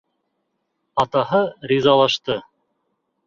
Атаһы 1.03 1.43
ризалашты. 1.73 2.39